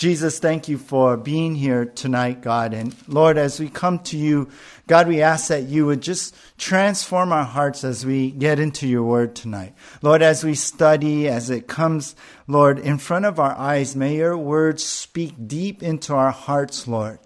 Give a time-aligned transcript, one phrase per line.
[0.00, 2.72] Jesus, thank you for being here tonight, God.
[2.72, 4.48] And Lord, as we come to you,
[4.86, 9.02] God, we ask that you would just transform our hearts as we get into your
[9.02, 9.74] word tonight.
[10.00, 12.16] Lord, as we study, as it comes,
[12.48, 17.18] Lord, in front of our eyes, may your words speak deep into our hearts, Lord.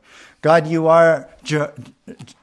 [0.43, 1.69] God, you are Je-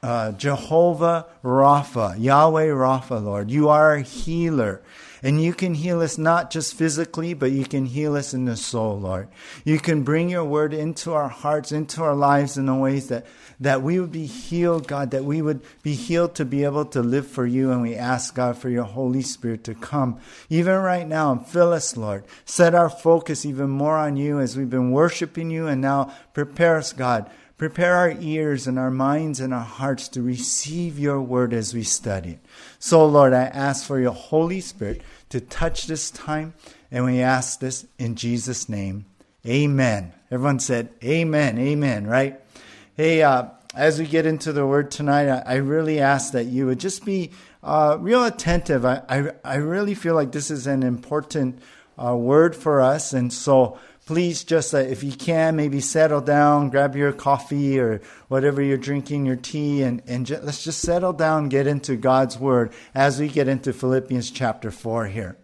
[0.02, 3.50] uh, Jehovah Rapha, Yahweh Rapha, Lord.
[3.50, 4.80] You are a healer.
[5.24, 8.56] And you can heal us not just physically, but you can heal us in the
[8.56, 9.28] soul, Lord.
[9.64, 13.26] You can bring your word into our hearts, into our lives in the ways that,
[13.60, 17.02] that we would be healed, God, that we would be healed to be able to
[17.02, 17.70] live for you.
[17.70, 20.18] And we ask, God, for your Holy Spirit to come,
[20.50, 22.24] even right now, and fill us, Lord.
[22.44, 25.68] Set our focus even more on you as we've been worshiping you.
[25.68, 30.22] And now prepare us, God Prepare our ears and our minds and our hearts to
[30.22, 32.38] receive your word as we study it.
[32.78, 36.54] So, Lord, I ask for your Holy Spirit to touch this time,
[36.90, 39.04] and we ask this in Jesus' name.
[39.46, 40.12] Amen.
[40.30, 42.40] Everyone said, Amen, Amen, right?
[42.96, 46.66] Hey, uh, as we get into the word tonight, I, I really ask that you
[46.66, 47.30] would just be
[47.62, 48.84] uh, real attentive.
[48.84, 51.60] I, I, I, really feel like this is an important
[52.02, 56.70] uh, word for us, and so please just, uh, if you can, maybe settle down,
[56.70, 61.12] grab your coffee or whatever you're drinking, your tea, and, and just, let's just settle
[61.12, 65.36] down, get into God's Word as we get into Philippians chapter 4 here.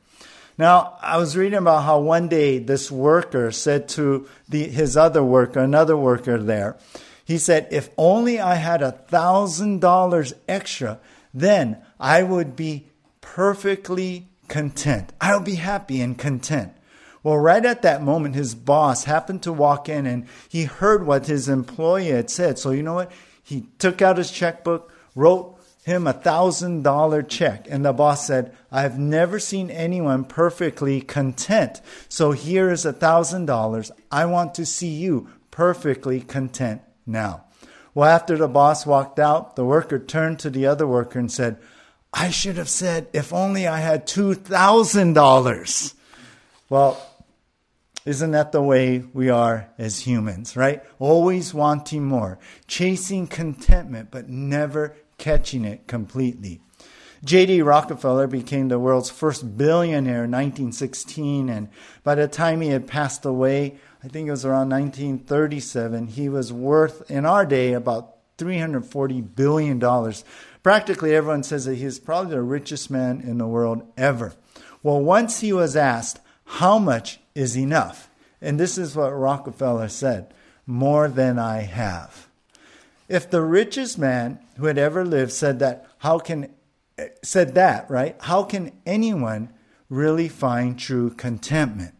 [0.58, 5.22] Now, I was reading about how one day this worker said to the, his other
[5.22, 6.76] worker, another worker there,
[7.24, 10.98] he said, If only I had a thousand dollars extra,
[11.32, 12.88] then I would be
[13.20, 15.12] perfectly content.
[15.20, 16.72] I'll be happy and content.
[17.28, 21.26] Well, right at that moment, his boss happened to walk in and he heard what
[21.26, 22.58] his employee had said.
[22.58, 23.12] So, you know what?
[23.42, 27.66] He took out his checkbook, wrote him a thousand dollar check.
[27.68, 31.82] And the boss said, I've never seen anyone perfectly content.
[32.08, 33.92] So here is a thousand dollars.
[34.10, 37.44] I want to see you perfectly content now.
[37.92, 41.58] Well, after the boss walked out, the worker turned to the other worker and said,
[42.10, 45.94] I should have said, if only I had $2,000.
[46.70, 47.07] Well,
[48.08, 50.82] isn't that the way we are as humans, right?
[50.98, 56.62] Always wanting more, chasing contentment, but never catching it completely.
[57.22, 57.60] J.D.
[57.60, 61.68] Rockefeller became the world's first billionaire in 1916, and
[62.02, 66.50] by the time he had passed away, I think it was around 1937, he was
[66.50, 70.14] worth, in our day, about $340 billion.
[70.62, 74.32] Practically everyone says that he is probably the richest man in the world ever.
[74.82, 78.10] Well, once he was asked, how much is enough?
[78.40, 80.32] And this is what Rockefeller said
[80.66, 82.26] more than I have.
[83.08, 86.50] If the richest man who had ever lived said that, how can
[87.22, 88.16] said that, right?
[88.20, 89.50] How can anyone
[89.88, 91.94] really find true contentment?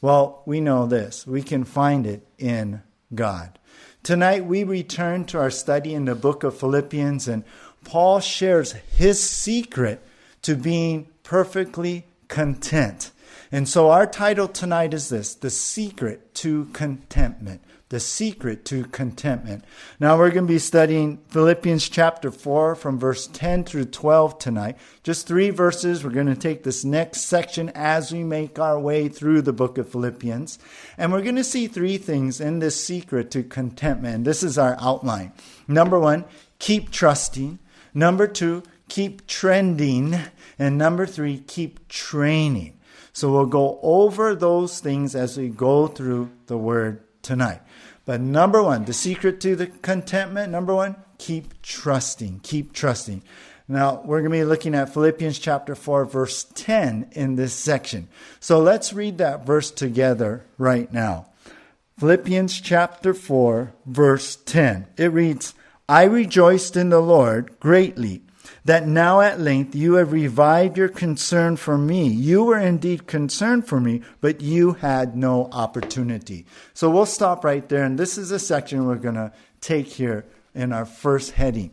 [0.00, 1.26] Well, we know this.
[1.26, 2.82] We can find it in
[3.14, 3.58] God.
[4.02, 7.44] Tonight we return to our study in the book of Philippians and
[7.84, 10.02] Paul shares his secret
[10.42, 13.10] to being perfectly content.
[13.52, 17.62] And so our title tonight is this The Secret to Contentment.
[17.88, 19.64] The Secret to Contentment.
[19.98, 24.78] Now we're going to be studying Philippians chapter 4 from verse 10 through 12 tonight.
[25.02, 26.04] Just three verses.
[26.04, 29.76] We're going to take this next section as we make our way through the book
[29.78, 30.60] of Philippians.
[30.96, 34.22] And we're going to see three things in this secret to contentment.
[34.22, 35.32] This is our outline.
[35.66, 36.24] Number one,
[36.60, 37.58] keep trusting.
[37.92, 40.16] Number two, keep trending.
[40.56, 42.76] And number three, keep training.
[43.20, 47.60] So we'll go over those things as we go through the word tonight.
[48.06, 52.40] But number one, the secret to the contentment, number one, keep trusting.
[52.42, 53.22] Keep trusting.
[53.68, 58.08] Now, we're going to be looking at Philippians chapter 4, verse 10 in this section.
[58.40, 61.26] So let's read that verse together right now.
[61.98, 64.86] Philippians chapter 4, verse 10.
[64.96, 65.52] It reads,
[65.90, 68.22] I rejoiced in the Lord greatly
[68.70, 72.06] that now at length you have revived your concern for me.
[72.06, 76.46] You were indeed concerned for me, but you had no opportunity.
[76.72, 77.82] So we'll stop right there.
[77.82, 80.24] And this is a section we're going to take here
[80.54, 81.72] in our first heading.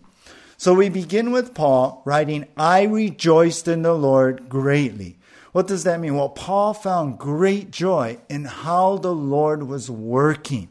[0.58, 5.20] So we begin with Paul writing, I rejoiced in the Lord greatly.
[5.52, 6.16] What does that mean?
[6.16, 10.70] Well, Paul found great joy in how the Lord was working.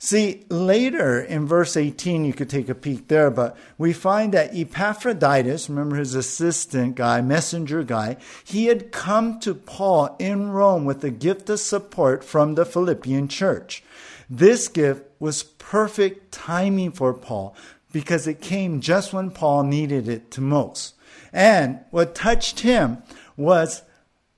[0.00, 4.54] See, later in verse 18, you could take a peek there, but we find that
[4.54, 11.02] Epaphroditus, remember his assistant guy, messenger guy, he had come to Paul in Rome with
[11.02, 13.82] a gift of support from the Philippian church.
[14.30, 17.56] This gift was perfect timing for Paul
[17.92, 20.94] because it came just when Paul needed it to most.
[21.32, 23.02] And what touched him
[23.36, 23.82] was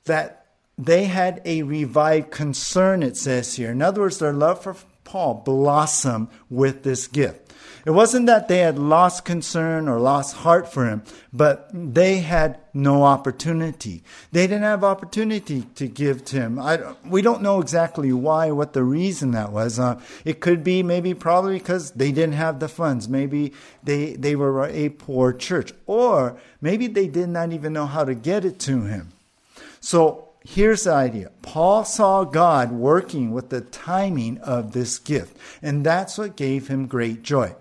[0.05, 0.47] that
[0.79, 3.71] they had a revived concern, it says here.
[3.71, 4.75] In other words, their love for
[5.11, 7.53] Paul blossom with this gift.
[7.85, 11.03] It wasn't that they had lost concern or lost heart for him,
[11.33, 14.05] but they had no opportunity.
[14.31, 16.61] They didn't have opportunity to give to him.
[16.61, 19.81] I, we don't know exactly why, what the reason that was.
[19.81, 23.09] Uh, it could be maybe probably because they didn't have the funds.
[23.09, 23.53] Maybe
[23.83, 25.73] they, they were a poor church.
[25.87, 29.09] Or maybe they did not even know how to get it to him.
[29.81, 35.85] So here's the idea Paul saw God working with the timing of this gift, and
[35.85, 37.55] that's what gave him great joy.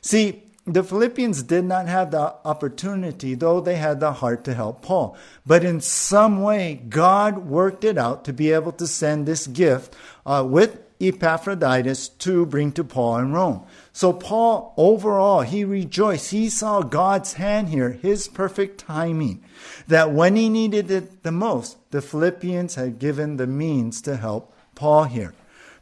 [0.00, 4.82] See, the Philippians did not have the opportunity, though they had the heart to help
[4.82, 5.16] Paul.
[5.46, 9.94] But in some way, God worked it out to be able to send this gift
[10.24, 13.64] uh, with Epaphroditus to bring to Paul in Rome.
[14.00, 16.30] So, Paul, overall, he rejoiced.
[16.30, 19.44] He saw God's hand here, his perfect timing,
[19.88, 24.54] that when he needed it the most, the Philippians had given the means to help
[24.74, 25.34] Paul here.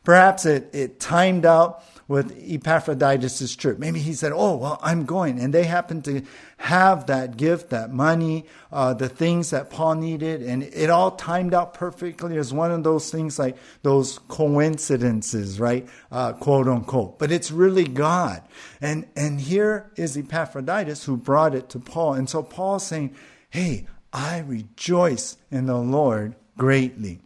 [0.02, 3.78] Perhaps it, it timed out with Epaphroditus' trip.
[3.78, 5.38] Maybe he said, Oh, well, I'm going.
[5.38, 6.22] And they happened to
[6.56, 10.42] have that gift, that money, uh, the things that Paul needed.
[10.42, 15.86] And it all timed out perfectly as one of those things like those coincidences, right?
[16.10, 17.18] Uh, quote unquote.
[17.18, 18.42] But it's really God.
[18.80, 22.14] And, and here is Epaphroditus who brought it to Paul.
[22.14, 23.14] And so Paul's saying,
[23.50, 27.20] Hey, I rejoice in the Lord greatly.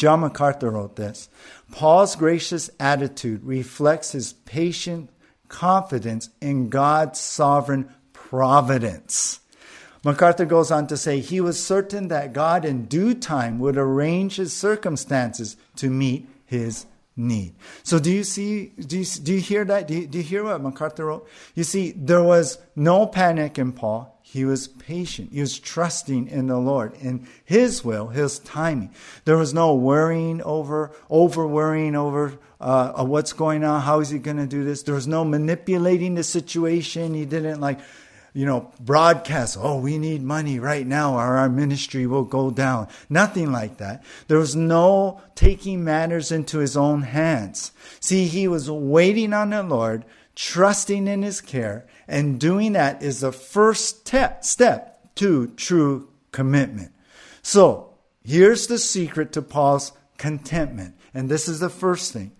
[0.00, 1.28] John MacArthur wrote this
[1.72, 5.10] Paul's gracious attitude reflects his patient
[5.48, 9.40] confidence in God's sovereign providence.
[10.02, 14.36] MacArthur goes on to say he was certain that God in due time would arrange
[14.36, 17.54] his circumstances to meet his need.
[17.82, 19.86] So do you see, do you, do you hear that?
[19.86, 21.28] Do you, do you hear what MacArthur wrote?
[21.54, 24.18] You see, there was no panic in Paul.
[24.32, 25.32] He was patient.
[25.32, 28.94] He was trusting in the Lord, in His will, His timing.
[29.24, 33.80] There was no worrying over, over worrying over uh, what's going on.
[33.80, 34.84] How is he going to do this?
[34.84, 37.12] There was no manipulating the situation.
[37.12, 37.80] He didn't like,
[38.32, 42.88] you know, broadcast, oh, we need money right now or our ministry will go down.
[43.08, 44.04] Nothing like that.
[44.28, 47.72] There was no taking matters into his own hands.
[47.98, 50.04] See, he was waiting on the Lord,
[50.36, 56.92] trusting in his care, and doing that is the first te- step to true commitment.
[57.42, 57.94] So
[58.24, 60.94] here's the secret to Paul's contentment.
[61.12, 62.32] And this is the first thing.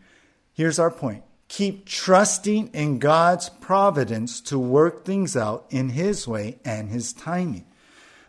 [0.52, 1.24] Here's our point.
[1.50, 7.66] Keep trusting in God's providence to work things out in His way and His timing.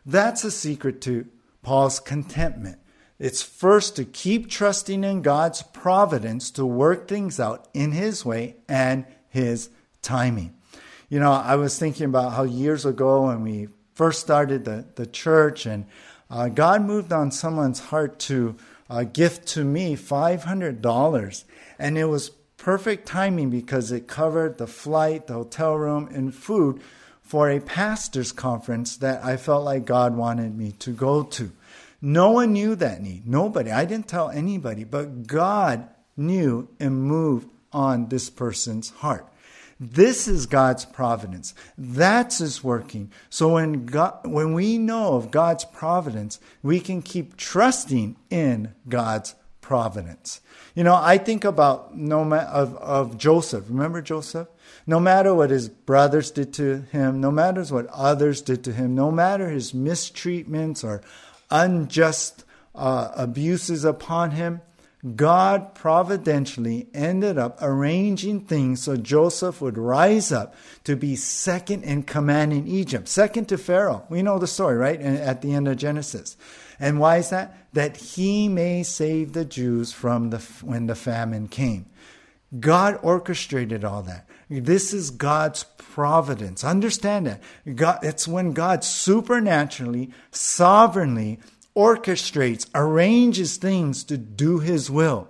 [0.03, 1.27] That's a secret to
[1.61, 2.79] Paul's contentment.
[3.19, 8.55] It's first to keep trusting in God's providence to work things out in His way
[8.67, 9.69] and His
[10.01, 10.55] timing.
[11.07, 15.05] You know, I was thinking about how years ago when we first started the, the
[15.05, 15.85] church and
[16.31, 18.55] uh, God moved on someone's heart to
[18.89, 21.43] uh, gift to me $500.
[21.77, 26.79] And it was perfect timing because it covered the flight, the hotel room, and food
[27.23, 31.51] for a pastor's conference that I felt like God wanted me to go to.
[32.03, 33.27] No one knew that need.
[33.27, 33.71] Nobody.
[33.71, 39.25] I didn't tell anybody, but God knew and moved on this person's heart.
[39.79, 41.55] This is God's providence.
[41.79, 43.11] That's His working.
[43.31, 49.33] So when God, when we know of God's providence, we can keep trusting in God's
[49.71, 50.41] providence.
[50.75, 53.63] You know, I think about no ma- of, of Joseph.
[53.69, 54.49] Remember Joseph?
[54.85, 58.95] No matter what his brothers did to him, no matter what others did to him,
[58.95, 61.01] no matter his mistreatments or
[61.49, 62.43] unjust
[62.75, 64.59] uh, abuses upon him,
[65.15, 70.53] God providentially ended up arranging things so Joseph would rise up
[70.83, 74.05] to be second in command in Egypt, second to Pharaoh.
[74.09, 75.01] We know the story, right?
[75.01, 76.37] At the end of Genesis.
[76.79, 77.57] And why is that?
[77.73, 81.87] That he may save the Jews from the when the famine came.
[82.59, 84.27] God orchestrated all that.
[84.49, 86.63] This is God's providence.
[86.63, 87.41] Understand that.
[87.75, 91.39] God, it's when God supernaturally, sovereignly
[91.81, 95.27] orchestrates, arranges things to do his will.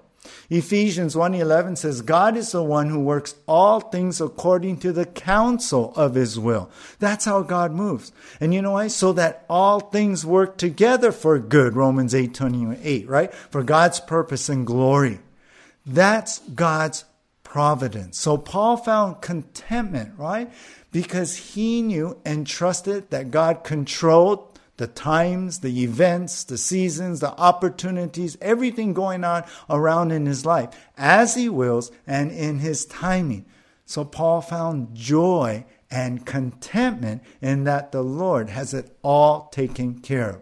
[0.50, 5.94] Ephesians 1:11 says God is the one who works all things according to the counsel
[5.96, 6.70] of his will.
[7.00, 8.12] That's how God moves.
[8.42, 8.88] And you know why?
[8.88, 11.76] So that all things work together for good.
[11.76, 13.34] Romans 8:28, right?
[13.50, 15.20] For God's purpose and glory.
[15.86, 17.06] That's God's
[17.44, 18.20] providence.
[18.20, 20.52] So Paul found contentment, right?
[20.92, 24.51] Because he knew and trusted that God controlled
[24.82, 30.70] the times, the events, the seasons, the opportunities, everything going on around in his life
[30.98, 33.46] as he wills and in his timing.
[33.86, 40.32] So Paul found joy and contentment in that the Lord has it all taken care
[40.32, 40.42] of.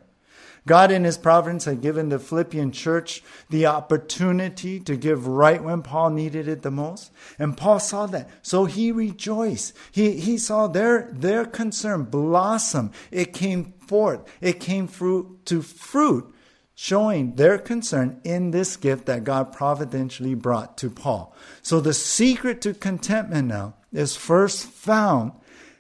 [0.69, 5.81] God, in His providence, had given the Philippian church the opportunity to give right when
[5.81, 7.09] Paul needed it the most.
[7.39, 8.29] And Paul saw that.
[8.43, 9.75] So he rejoiced.
[9.91, 12.91] He, he saw their, their concern blossom.
[13.09, 14.21] It came forth.
[14.41, 16.31] It came fruit to fruit,
[16.75, 21.35] showing their concern in this gift that God providentially brought to Paul.
[21.63, 25.31] So the secret to contentment now is first found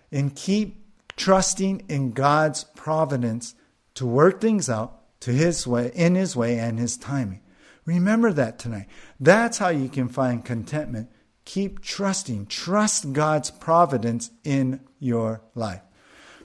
[0.09, 0.83] in keep
[1.15, 3.53] trusting in God's providence
[3.99, 7.41] to work things out to his way in his way and his timing.
[7.83, 8.87] Remember that tonight.
[9.19, 11.09] That's how you can find contentment.
[11.43, 12.45] Keep trusting.
[12.45, 15.81] Trust God's providence in your life.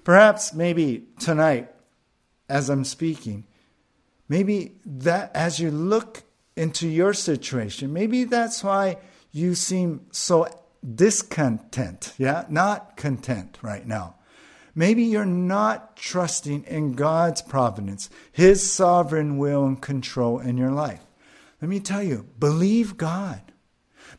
[0.03, 1.71] Perhaps maybe tonight
[2.49, 3.47] as I'm speaking,
[4.29, 6.25] maybe that as you look
[6.57, 8.99] into your situation, maybe that's why
[9.31, 10.49] you seem so
[10.85, 14.17] discontent, yeah, not content right now.
[14.75, 21.01] Maybe you're not trusting in God's providence, His sovereign will and control in your life.
[21.61, 23.41] Let me tell you, believe God.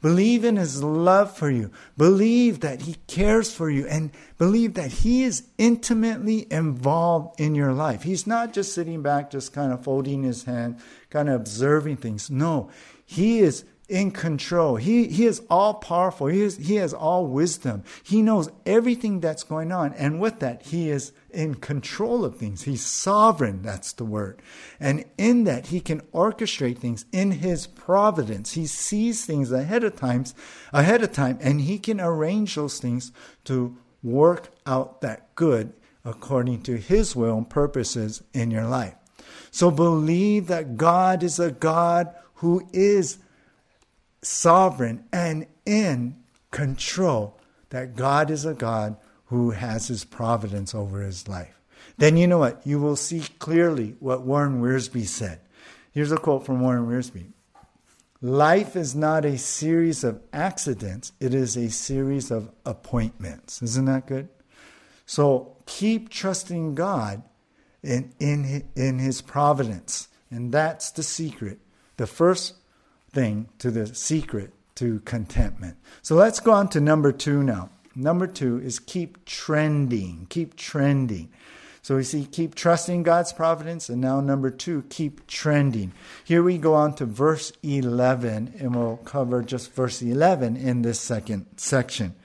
[0.01, 1.71] Believe in His love for you.
[1.97, 7.74] Believe that He cares for you and believe that He is intimately involved in your
[7.74, 8.03] life.
[8.03, 12.29] He's not just sitting back, just kind of folding His hand, kind of observing things.
[12.29, 12.69] No,
[13.05, 14.77] He is in control.
[14.77, 16.27] He, he is all powerful.
[16.27, 17.84] He, is, he has all wisdom.
[18.04, 19.94] He knows everything that's going on.
[19.94, 22.63] And with that, he is in control of things.
[22.63, 23.62] He's sovereign.
[23.62, 24.42] That's the word.
[24.80, 28.54] And in that, he can orchestrate things in his providence.
[28.54, 30.34] He sees things ahead of times,
[30.74, 33.12] ahead of time, and he can arrange those things
[33.46, 35.74] to work out that good
[36.04, 38.96] according to his will and purposes in your life.
[39.51, 43.18] So believe that God is a God who is
[44.25, 46.15] sovereign and in
[46.51, 47.39] control,
[47.70, 51.60] that God is a God who has his providence over his life.
[51.98, 52.65] Then you know what?
[52.65, 55.39] You will see clearly what Warren Wiersbe said.
[55.91, 57.32] Here's a quote from Warren Wiersbe
[58.22, 63.62] Life is not a series of accidents, it is a series of appointments.
[63.62, 64.29] Isn't that good?
[65.05, 67.22] So keep trusting God
[67.84, 70.08] in, in, in His providence.
[70.32, 71.60] And that's the secret.
[71.98, 72.55] The first
[73.15, 75.77] thing to the secret to contentment.
[76.03, 77.69] So let's go on to number two now.
[77.95, 81.29] Number two is keep trending, keep trending.
[81.86, 85.93] So we see keep trusting God's providence, and now number two, keep trending.
[86.24, 91.00] Here we go on to verse 11, and we'll cover just verse 11 in this
[91.00, 92.15] second section.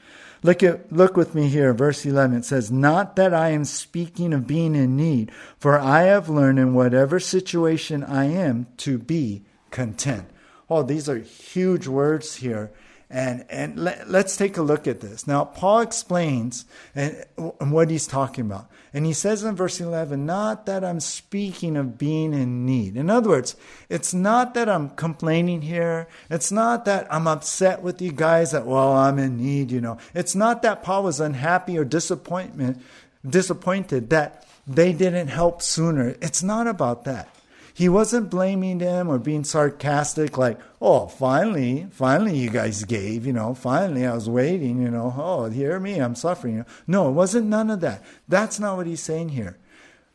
[0.42, 2.38] Look at look with me here, verse 11.
[2.38, 6.58] It says, "Not that I am speaking of being in need, for I have learned
[6.58, 10.24] in whatever situation I am to be content."
[10.70, 12.70] Oh, these are huge words here.
[13.12, 15.26] And, and let, us take a look at this.
[15.26, 18.70] Now, Paul explains and, and what he's talking about.
[18.94, 22.96] And he says in verse 11, not that I'm speaking of being in need.
[22.96, 23.56] In other words,
[23.88, 26.06] it's not that I'm complaining here.
[26.30, 29.98] It's not that I'm upset with you guys that, well, I'm in need, you know.
[30.14, 32.80] It's not that Paul was unhappy or disappointment,
[33.28, 36.14] disappointed that they didn't help sooner.
[36.22, 37.28] It's not about that.
[37.72, 43.32] He wasn't blaming them or being sarcastic, like, oh, finally, finally you guys gave, you
[43.32, 46.64] know, finally I was waiting, you know, oh, hear me, I'm suffering.
[46.86, 48.02] No, it wasn't none of that.
[48.28, 49.58] That's not what he's saying here.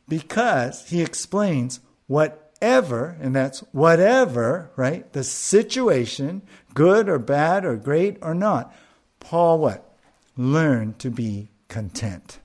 [0.08, 5.12] Because he explains whatever, and that's whatever, right?
[5.14, 6.42] The situation,
[6.74, 8.76] good or bad or great or not.
[9.20, 9.98] Paul what?
[10.38, 12.40] Learn to be content.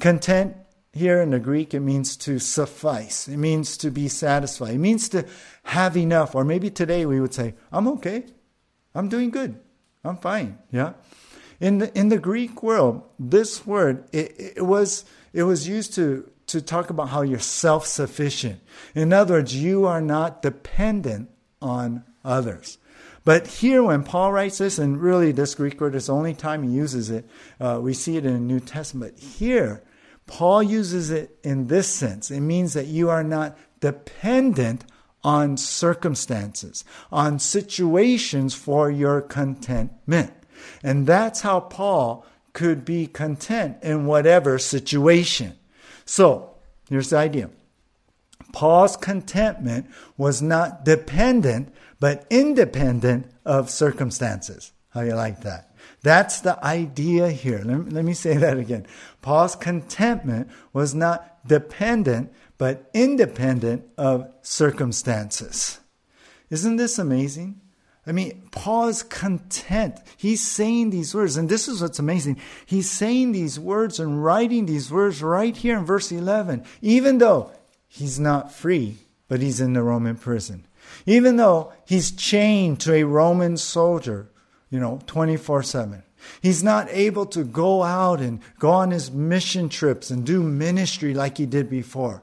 [0.00, 0.56] Content
[0.92, 3.28] here in the Greek, it means to suffice.
[3.28, 4.74] It means to be satisfied.
[4.74, 5.24] It means to
[5.64, 6.34] have enough.
[6.34, 8.24] Or maybe today we would say, I'm okay.
[8.94, 9.58] I'm doing good.
[10.04, 10.58] I'm fine.
[10.72, 10.94] Yeah.
[11.60, 16.28] In the, in the Greek world, this word, it, it was, it was used to,
[16.48, 18.60] to talk about how you're self sufficient.
[18.94, 21.30] In other words, you are not dependent
[21.62, 22.78] on others.
[23.24, 26.62] But here, when Paul writes this, and really this Greek word is the only time
[26.62, 27.28] he uses it,
[27.60, 29.18] uh, we see it in the New Testament.
[29.18, 29.82] Here,
[30.30, 32.30] Paul uses it in this sense.
[32.30, 34.84] It means that you are not dependent
[35.24, 40.32] on circumstances, on situations for your contentment.
[40.84, 45.54] And that's how Paul could be content in whatever situation.
[46.04, 46.54] So,
[46.88, 47.50] here's the idea
[48.52, 54.70] Paul's contentment was not dependent, but independent of circumstances.
[54.90, 55.69] How you like that?
[56.02, 57.62] That's the idea here.
[57.64, 58.86] Let me, let me say that again.
[59.20, 65.80] Paul's contentment was not dependent, but independent of circumstances.
[66.48, 67.60] Isn't this amazing?
[68.06, 69.98] I mean, Paul is content.
[70.16, 72.38] He's saying these words, and this is what's amazing.
[72.64, 77.52] He's saying these words and writing these words right here in verse 11, even though
[77.86, 78.96] he's not free,
[79.28, 80.66] but he's in the Roman prison.
[81.06, 84.30] Even though he's chained to a Roman soldier,
[84.70, 86.02] you know, 24 7.
[86.40, 91.14] He's not able to go out and go on his mission trips and do ministry
[91.14, 92.22] like he did before.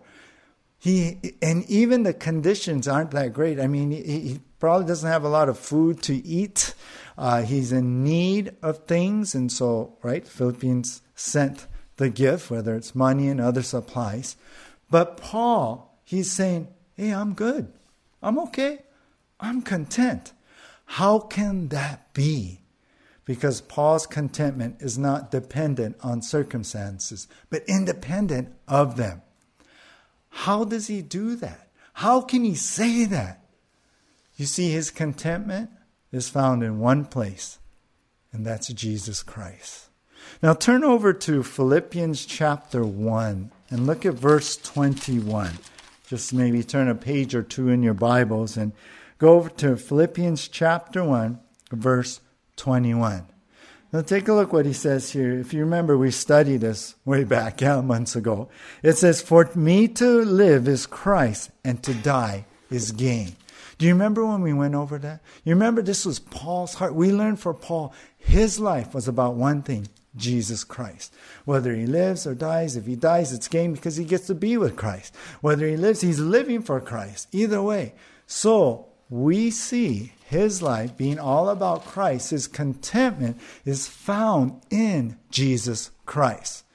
[0.80, 3.60] He, and even the conditions aren't that great.
[3.60, 6.75] I mean, he, he probably doesn't have a lot of food to eat.
[7.18, 9.34] Uh, he's in need of things.
[9.34, 11.66] And so, right, Philippians sent
[11.98, 14.38] the gift, whether it's money and other supplies.
[14.89, 17.74] But Paul, he's saying, hey, I'm good.
[18.22, 18.84] I'm okay.
[19.39, 20.32] I'm content.
[20.88, 22.62] How can that be?
[23.25, 29.22] Because Paul's contentment is not dependent on circumstances, but independent of them.
[30.29, 31.67] How does he do that?
[31.94, 33.44] How can he say that?
[34.38, 35.70] You see, his contentment
[36.12, 37.60] is found in one place,
[38.32, 39.89] and that's Jesus Christ.
[40.41, 45.58] Now turn over to Philippians chapter 1 and look at verse 21.
[46.08, 48.72] Just maybe turn a page or two in your Bibles and
[49.18, 51.40] go over to Philippians chapter 1,
[51.72, 52.22] verse
[52.58, 53.28] 21.
[53.94, 55.40] Now take a look what he says here.
[55.40, 58.50] If you remember, we studied this way back, yeah, months ago.
[58.84, 63.36] It says, For me to live is Christ, and to die is gain.
[63.78, 65.22] Do you remember when we went over that?
[65.44, 66.96] You remember this was Paul's heart.
[66.96, 71.14] We learned for Paul, his life was about one thing Jesus Christ.
[71.46, 74.58] Whether he lives or dies, if he dies, it's gain because he gets to be
[74.58, 75.16] with Christ.
[75.42, 77.28] Whether he lives, he's living for Christ.
[77.32, 77.94] Either way.
[78.26, 82.32] So we see his life being all about Christ.
[82.32, 86.66] His contentment is found in Jesus Christ.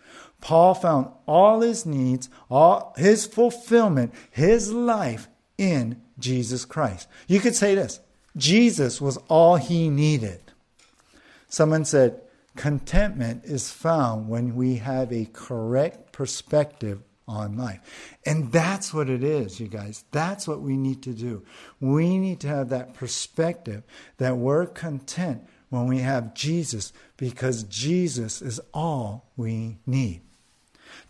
[0.40, 7.06] Paul found all his needs, all his fulfillment, his life in Jesus Christ.
[7.28, 8.00] You could say this
[8.36, 10.40] Jesus was all he needed.
[11.48, 12.20] Someone said,
[12.56, 18.16] Contentment is found when we have a correct perspective on life.
[18.26, 20.04] And that's what it is, you guys.
[20.10, 21.44] That's what we need to do.
[21.80, 23.82] We need to have that perspective
[24.18, 30.20] that we're content when we have Jesus because Jesus is all we need.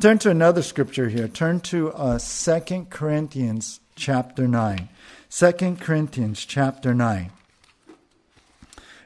[0.00, 1.28] Turn to another scripture here.
[1.28, 4.88] Turn to uh, 2 Corinthians chapter 9.
[5.30, 7.30] 2 Corinthians chapter 9.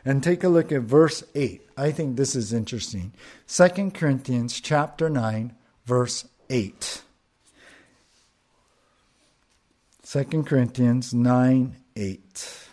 [0.04, 1.62] And take a look at verse 8.
[1.76, 3.12] I think this is interesting.
[3.48, 5.54] 2 Corinthians chapter 9,
[5.84, 7.02] verse 8.
[10.08, 12.68] 2 Corinthians 9, 8.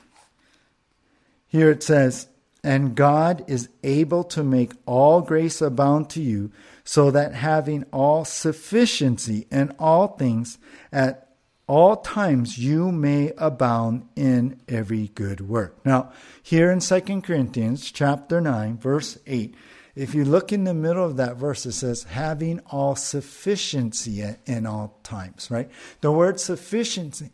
[1.47, 2.27] Here it says,
[2.63, 6.51] And God is able to make all grace abound to you,
[6.83, 10.57] so that having all sufficiency in all things
[10.91, 11.23] at
[11.67, 15.75] all times you may abound in every good work.
[15.85, 19.55] Now, here in 2 Corinthians chapter 9, verse 8,
[19.95, 24.65] if you look in the middle of that verse, it says, having all sufficiency in
[24.65, 25.69] all times, right?
[26.01, 27.29] The word sufficiency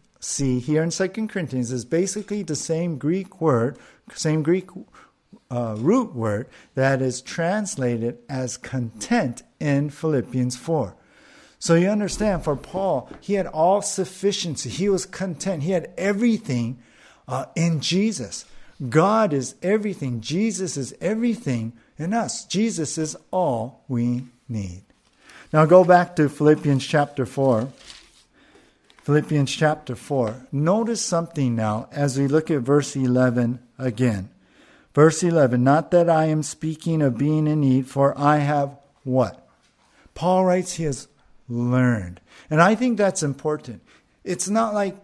[0.59, 3.77] here in 2 Corinthians is basically the same Greek word,
[4.13, 4.69] same Greek
[5.49, 10.95] uh, root word that is translated as content in Philippians 4.
[11.59, 14.69] So you understand, for Paul, he had all sufficiency.
[14.69, 15.63] He was content.
[15.63, 16.81] He had everything
[17.27, 18.45] uh, in Jesus.
[18.89, 20.21] God is everything.
[20.21, 22.45] Jesus is everything in us.
[22.45, 24.83] Jesus is all we need.
[25.51, 27.67] Now go back to Philippians chapter 4.
[29.03, 30.47] Philippians chapter 4.
[30.51, 34.29] Notice something now as we look at verse 11 again.
[34.93, 39.47] Verse 11, not that I am speaking of being in need, for I have what?
[40.13, 41.07] Paul writes he has
[41.47, 42.19] learned.
[42.49, 43.81] And I think that's important.
[44.23, 44.97] It's not like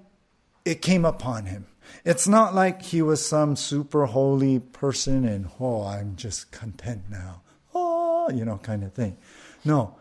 [0.66, 1.66] it came upon him.
[2.04, 7.42] It's not like he was some super holy person and, oh, I'm just content now.
[7.74, 9.18] Oh, you know, kind of thing.
[9.64, 9.96] No,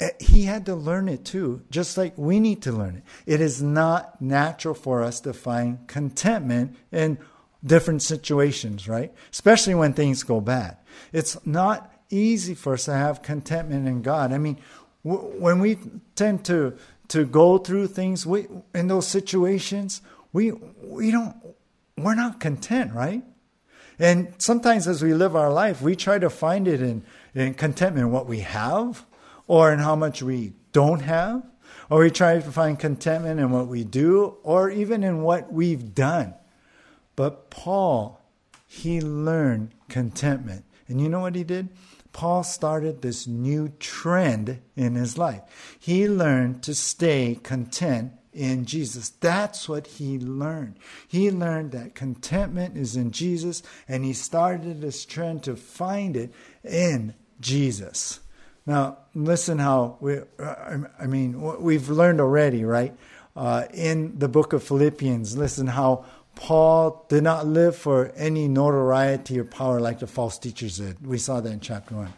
[0.00, 3.02] eh, he had to learn it too, just like we need to learn it.
[3.26, 7.18] It is not natural for us to find contentment in
[7.64, 9.12] different situations, right?
[9.30, 10.76] Especially when things go bad.
[11.12, 14.32] It's not easy for us to have contentment in God.
[14.32, 14.58] I mean,
[15.02, 15.78] when we
[16.14, 16.76] tend to
[17.08, 20.00] to go through things we, in those situations,
[20.32, 21.36] we we don't
[21.96, 23.22] we're not content, right?
[23.98, 28.06] And sometimes as we live our life, we try to find it in, in contentment
[28.06, 29.04] in what we have
[29.46, 31.42] or in how much we don't have.
[31.90, 35.94] Or we try to find contentment in what we do or even in what we've
[35.94, 36.34] done.
[37.16, 38.20] But Paul,
[38.66, 40.64] he learned contentment.
[40.88, 41.68] And you know what he did?
[42.12, 45.42] Paul started this new trend in his life.
[45.78, 49.10] He learned to stay content in Jesus.
[49.10, 50.78] That's what he learned.
[51.06, 56.32] He learned that contentment is in Jesus, and he started this trend to find it
[56.64, 58.20] in Jesus.
[58.64, 62.96] Now, listen how we, I mean, we've learned already, right?
[63.34, 69.38] Uh, in the book of Philippians, listen how Paul did not live for any notoriety
[69.38, 71.04] or power like the false teachers did.
[71.04, 72.12] We saw that in chapter 1.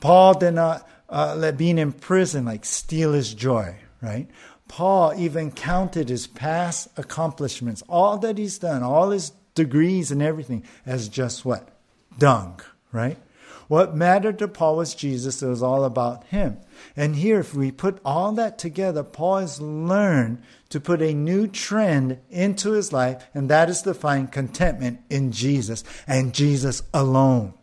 [0.00, 4.28] Paul did not uh, let being in prison like steal his joy, right?
[4.70, 10.62] Paul even counted his past accomplishments, all that he's done, all his degrees and everything,
[10.86, 11.76] as just what?
[12.18, 12.60] Dung,
[12.92, 13.18] right?
[13.66, 15.42] What mattered to Paul was Jesus.
[15.42, 16.58] It was all about him.
[16.96, 21.48] And here, if we put all that together, Paul has learned to put a new
[21.48, 27.54] trend into his life, and that is to find contentment in Jesus and Jesus alone.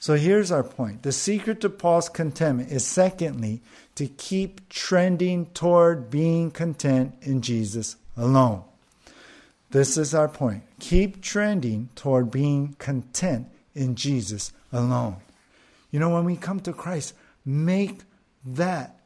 [0.00, 1.02] So here's our point.
[1.02, 3.60] The secret to Paul's contentment is, secondly,
[3.96, 8.64] to keep trending toward being content in Jesus alone.
[9.72, 10.62] This is our point.
[10.80, 15.16] Keep trending toward being content in Jesus alone.
[15.90, 17.12] You know, when we come to Christ,
[17.44, 18.00] make
[18.44, 19.00] that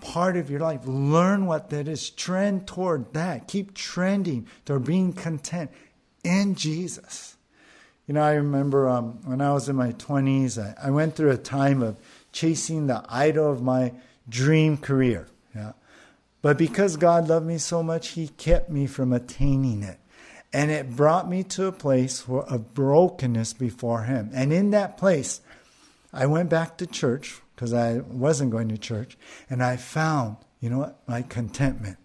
[0.00, 0.80] part of your life.
[0.84, 2.10] Learn what that is.
[2.10, 3.46] Trend toward that.
[3.46, 5.70] Keep trending toward being content
[6.24, 7.36] in Jesus.
[8.10, 11.30] You know, I remember um, when I was in my 20s, I, I, went through
[11.30, 11.96] a time of
[12.32, 13.92] chasing the idol of my
[14.28, 15.28] dream career.
[15.54, 15.74] Yeah.
[16.42, 20.00] But because God loved me so much, He kept me from attaining it.
[20.52, 24.30] And it brought me to a place of brokenness before Him.
[24.34, 25.40] And in that place,
[26.12, 29.16] I went back to church because I wasn't going to church,
[29.48, 31.98] and I found, you know what, my contentment.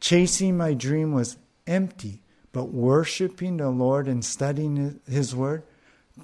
[0.00, 5.64] Chasing my dream was empty but worshiping the Lord and studying His Word,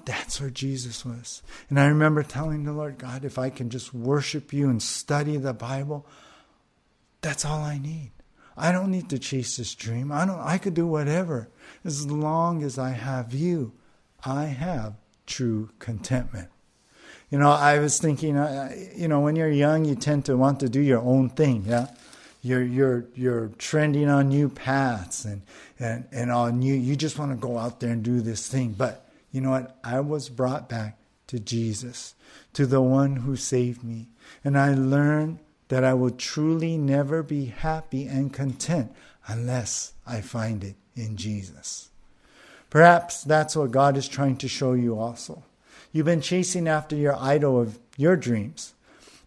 [0.05, 1.41] that's where Jesus was.
[1.69, 5.37] And I remember telling the Lord, God, if I can just worship you and study
[5.37, 6.05] the Bible,
[7.21, 8.11] that's all I need.
[8.55, 10.11] I don't need to chase this dream.
[10.11, 11.49] I don't I could do whatever
[11.85, 13.71] as long as I have you.
[14.23, 16.49] I have true contentment.
[17.31, 20.59] You know, I was thinking, uh, you know, when you're young, you tend to want
[20.61, 21.87] to do your own thing, yeah?
[22.41, 25.41] You're you're you're trending on new paths and
[25.79, 28.73] and and on new you just want to go out there and do this thing.
[28.77, 29.77] But you know what?
[29.83, 30.97] I was brought back
[31.27, 32.15] to jesus
[32.53, 34.07] to the one who saved me.
[34.43, 38.91] And i learned that i will truly never be happy and content
[39.27, 41.89] unless i find it in jesus.
[42.69, 45.43] Perhaps that's what god is trying to show you also.
[45.91, 48.73] You've been chasing after your idol of your dreams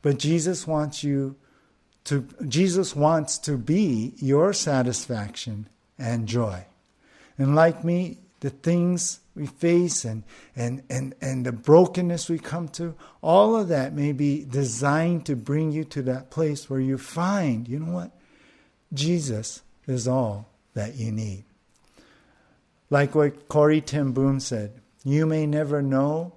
[0.00, 1.36] but jesus wants you
[2.04, 6.64] to Jesus wants to be your satisfaction and joy.
[7.38, 10.24] And like me, the things we face and,
[10.56, 15.36] and, and, and the brokenness we come to, all of that may be designed to
[15.36, 18.10] bring you to that place where you find, you know what?
[18.92, 21.44] Jesus is all that you need.
[22.90, 26.34] Like what Corrie ten Boom said, you may never know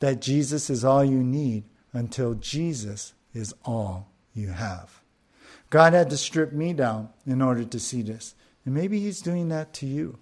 [0.00, 4.97] that Jesus is all you need until Jesus is all you have.
[5.70, 8.34] God had to strip me down in order to see this.
[8.64, 10.18] And maybe He's doing that to you.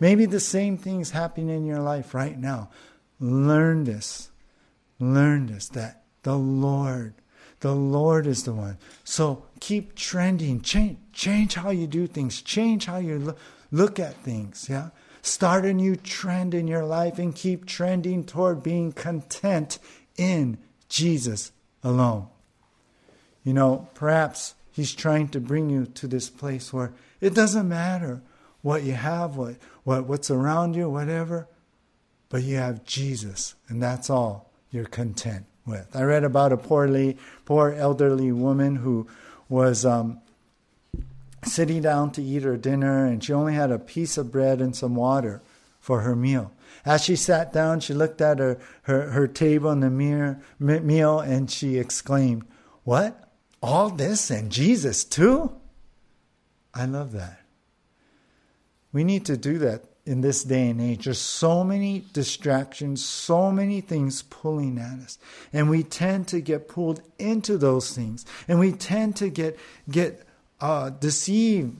[0.00, 2.70] Maybe the same thing's happening in your life right now.
[3.20, 4.30] Learn this.
[5.00, 7.14] Learn this that the Lord,
[7.60, 8.78] the Lord is the one.
[9.04, 10.60] So keep trending.
[10.60, 12.42] Change, change how you do things.
[12.42, 13.38] Change how you look,
[13.70, 14.66] look at things.
[14.68, 14.90] Yeah.
[15.22, 19.78] Start a new trend in your life and keep trending toward being content
[20.16, 22.28] in Jesus alone.
[23.44, 28.22] You know, perhaps He's trying to bring you to this place where it doesn't matter
[28.62, 31.48] what you have, what, what, what's around you, whatever,
[32.28, 35.96] but you have Jesus, and that's all you're content with.
[35.96, 39.08] I read about a poorly, poor elderly woman who
[39.48, 40.20] was um,
[41.42, 44.76] sitting down to eat her dinner, and she only had a piece of bread and
[44.76, 45.42] some water
[45.80, 46.52] for her meal.
[46.84, 51.18] As she sat down, she looked at her, her, her table and the mere, meal,
[51.18, 52.44] and she exclaimed,
[52.84, 53.27] What?
[53.62, 55.52] All this and Jesus too?
[56.74, 57.40] I love that.
[58.92, 61.04] We need to do that in this day and age.
[61.04, 65.18] There's so many distractions, so many things pulling at us.
[65.52, 68.24] And we tend to get pulled into those things.
[68.48, 69.58] And we tend to get,
[69.90, 70.22] get
[70.60, 71.78] uh, deceived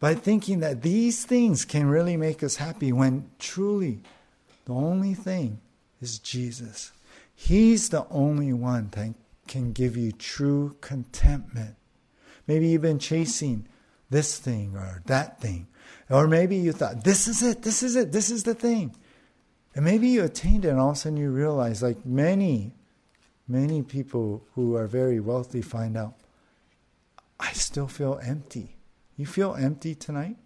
[0.00, 4.00] by thinking that these things can really make us happy when truly
[4.64, 5.60] the only thing
[6.00, 6.92] is Jesus.
[7.34, 9.16] He's the only one, thank
[9.50, 11.74] can give you true contentment.
[12.46, 13.66] Maybe you've been chasing
[14.08, 15.66] this thing or that thing.
[16.08, 18.94] Or maybe you thought, this is it, this is it, this is the thing.
[19.74, 22.74] And maybe you attained it and all of a sudden you realize, like many,
[23.48, 26.14] many people who are very wealthy find out,
[27.40, 28.76] I still feel empty.
[29.16, 30.36] You feel empty tonight?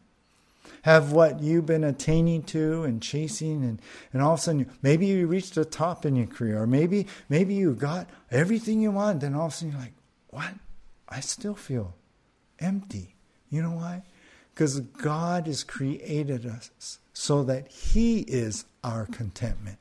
[0.82, 3.80] Have what you've been attaining to and chasing, and,
[4.12, 7.06] and all of a sudden, maybe you reached the top in your career, or maybe
[7.28, 9.94] maybe you got everything you want, then all of a sudden you're like,
[10.28, 10.54] what?
[11.08, 11.94] I still feel
[12.58, 13.14] empty.
[13.50, 14.02] You know why?
[14.52, 19.78] Because God has created us so that He is our contentment.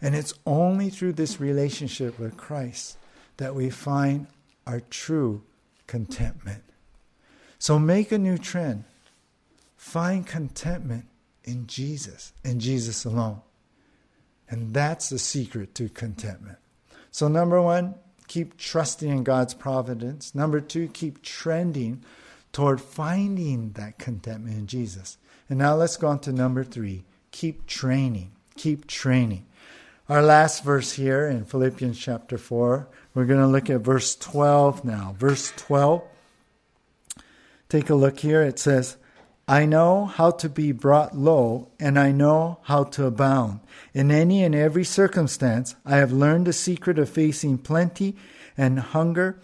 [0.00, 2.96] And it's only through this relationship with Christ
[3.36, 4.26] that we find
[4.66, 5.42] our true
[5.86, 6.62] contentment.
[7.58, 8.84] So make a new trend.
[9.82, 11.06] Find contentment
[11.42, 13.42] in Jesus and Jesus alone.
[14.48, 16.58] And that's the secret to contentment.
[17.10, 17.96] So, number one,
[18.28, 20.36] keep trusting in God's providence.
[20.36, 22.04] Number two, keep trending
[22.52, 25.18] toward finding that contentment in Jesus.
[25.50, 28.30] And now let's go on to number three keep training.
[28.56, 29.44] Keep training.
[30.08, 34.84] Our last verse here in Philippians chapter 4, we're going to look at verse 12
[34.84, 35.16] now.
[35.18, 36.04] Verse 12.
[37.68, 38.42] Take a look here.
[38.42, 38.96] It says,
[39.52, 43.60] I know how to be brought low, and I know how to abound.
[43.92, 48.16] In any and every circumstance, I have learned the secret of facing plenty
[48.56, 49.42] and hunger,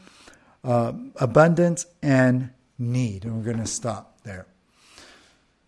[0.64, 3.26] uh, abundance and need.
[3.26, 4.46] And we're going to stop there.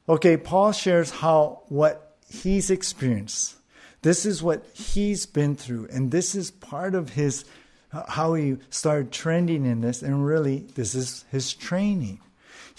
[0.09, 3.57] Okay, Paul shares how what he's experienced.
[4.01, 7.45] This is what he's been through, and this is part of his
[7.93, 12.21] how he started trending in this, and really, this is his training.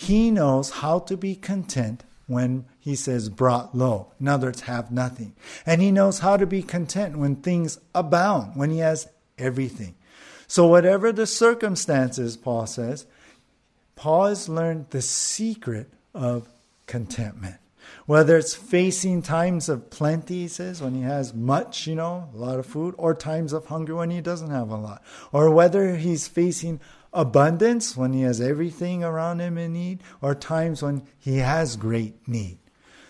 [0.02, 4.08] He knows how to be content when he says brought low.
[4.20, 5.36] In other words, have nothing.
[5.64, 9.94] And he knows how to be content when things abound, when he has everything.
[10.48, 13.06] So, whatever the circumstances, Paul says,
[13.96, 16.50] Paul has learned the secret of
[16.88, 17.58] contentment.
[18.08, 22.38] Whether it's facing times of plenty, he says, when he has much, you know, a
[22.38, 25.04] lot of food, or times of hunger when he doesn't have a lot.
[25.32, 26.80] Or whether he's facing
[27.13, 32.28] abundance when he has everything around him in need, or times when he has great
[32.28, 32.58] need.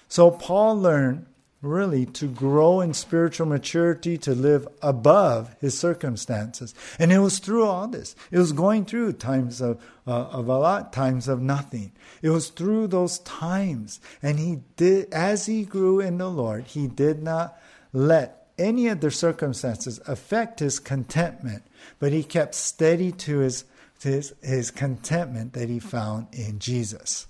[0.08, 1.28] So Paul learned
[1.62, 6.74] really to grow in spiritual maturity, to live above his circumstances.
[6.98, 8.16] And it was through all this.
[8.32, 11.92] It was going through times of, uh, of a lot, times of nothing.
[12.24, 14.00] It was through those times.
[14.24, 17.56] And he did, as he grew in the Lord, he did not
[17.94, 21.64] let any of the circumstances affect his contentment,
[22.00, 23.66] but he kept steady to his,
[24.04, 27.28] his, his contentment that he found in Jesus.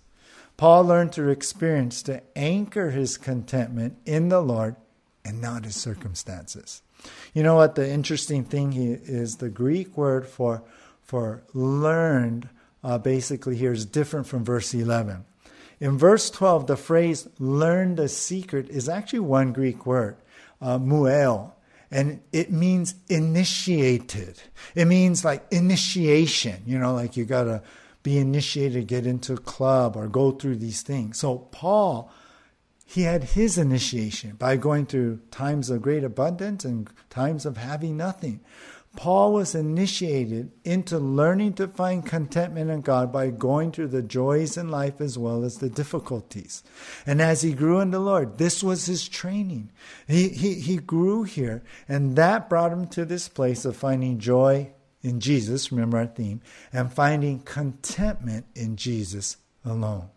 [0.58, 4.76] Paul learned through experience to anchor his contentment in the Lord
[5.26, 6.82] and not his circumstances.
[7.34, 10.64] You know what the interesting thing is the Greek word for
[11.02, 12.48] for learned
[12.84, 15.26] uh, basically here is different from verse 11.
[15.80, 20.16] In verse 12, the phrase learn the secret is actually one Greek word,
[20.62, 21.54] uh, mueo,
[21.92, 24.42] and it means initiated.
[24.76, 27.62] It means like initiation, you know, like you got to
[28.02, 31.20] be initiated, get into a club, or go through these things.
[31.20, 32.12] So, Paul,
[32.86, 37.98] he had his initiation by going through times of great abundance and times of having
[37.98, 38.40] nothing.
[38.96, 44.58] Paul was initiated into learning to find contentment in God by going through the joys
[44.58, 46.62] in life as well as the difficulties.
[47.06, 49.72] And as he grew in the Lord, this was his training.
[50.08, 54.72] He, he, he grew here, and that brought him to this place of finding joy
[55.02, 60.10] in Jesus, remember our theme, and finding contentment in Jesus alone.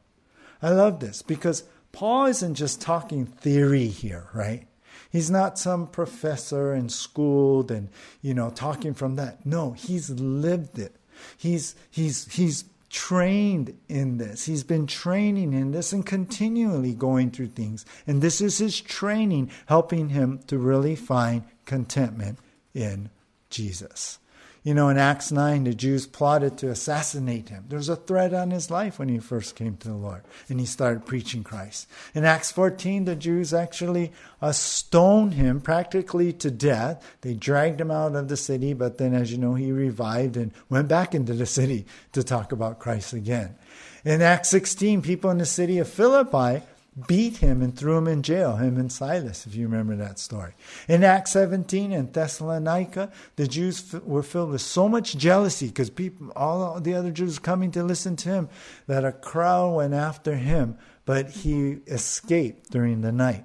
[0.61, 4.67] I love this because Paul isn't just talking theory here, right?
[5.15, 7.89] He's not some professor and schooled and,
[8.21, 9.47] you know, talking from that.
[9.47, 10.97] No, he's lived it.
[11.37, 14.47] He's, he's, he's trained in this.
[14.47, 17.87] He's been training in this and continually going through things.
[18.09, 22.41] And this is his training helping him to really find contentment
[22.75, 23.09] in
[23.51, 24.19] Jesus.
[24.65, 27.67] You know, in Acts 9, the Jews plotted to assassinate him.
[27.69, 30.59] There was a threat on his life when he first came to the Lord and
[30.59, 31.87] he started preaching Christ.
[32.15, 37.05] In Acts 14, the Jews actually uh, stoned him practically to death.
[37.21, 40.51] They dragged him out of the city, but then, as you know, he revived and
[40.71, 43.57] went back into the city to talk about Christ again.
[44.03, 46.65] In Acts 16, people in the city of Philippi
[47.09, 50.53] beat him and threw him in jail, him and Silas, if you remember that story.
[50.89, 56.31] In Acts 17 in Thessalonica, the Jews were filled with so much jealousy because people,
[56.37, 58.49] all the other Jews coming to listen to him,
[58.87, 63.45] that a crowd went after him, but he escaped during the night.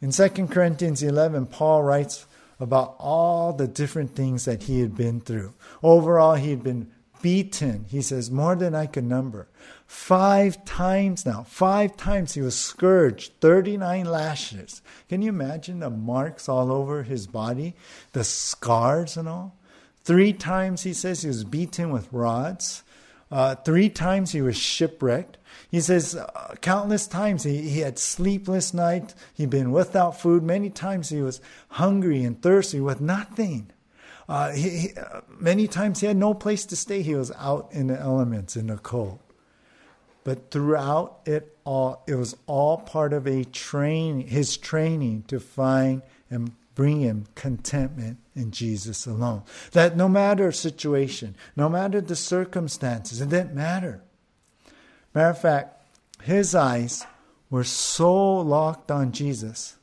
[0.00, 2.26] In 2 Corinthians 11, Paul writes
[2.58, 5.54] about all the different things that he had been through.
[5.82, 6.90] Overall, he had been
[7.22, 9.48] beaten, he says, more than I can number.
[9.86, 14.82] Five times now, five times he was scourged, 39 lashes.
[15.08, 17.74] Can you imagine the marks all over his body,
[18.12, 19.56] the scars and all?
[20.04, 22.82] Three times he says he was beaten with rods.
[23.30, 25.38] Uh, three times he was shipwrecked.
[25.70, 29.14] He says uh, countless times he, he had sleepless nights.
[29.34, 30.42] He'd been without food.
[30.42, 33.70] Many times he was hungry and thirsty with nothing.
[34.30, 34.88] Uh, he, he,
[35.40, 37.02] many times he had no place to stay.
[37.02, 39.18] He was out in the elements, in the cold.
[40.22, 46.02] But throughout it all, it was all part of a train, his training to find
[46.30, 49.42] and bring him contentment in Jesus alone.
[49.72, 54.00] That no matter situation, no matter the circumstances, it didn't matter.
[55.12, 55.82] Matter of fact,
[56.22, 57.04] his eyes
[57.50, 59.74] were so locked on Jesus